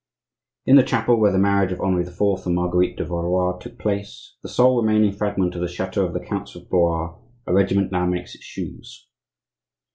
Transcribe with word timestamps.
In 0.65 0.77
the 0.77 0.83
chapel, 0.83 1.19
where 1.19 1.31
the 1.31 1.37
marriage 1.37 1.71
of 1.71 1.79
Henri 1.79 2.01
IV. 2.01 2.47
and 2.47 2.55
Marguerite 2.55 2.97
de 2.97 3.05
Valois 3.05 3.59
took 3.59 3.77
place, 3.77 4.35
the 4.41 4.49
sole 4.49 4.81
remaining 4.81 5.11
fragment 5.11 5.53
of 5.53 5.61
the 5.61 5.67
chateau 5.67 6.03
of 6.07 6.13
the 6.15 6.19
counts 6.25 6.55
of 6.55 6.71
Blois, 6.71 7.19
a 7.45 7.53
regiment 7.53 7.91
now 7.91 8.07
makes 8.07 8.33
it 8.33 8.41
shoes. 8.41 9.05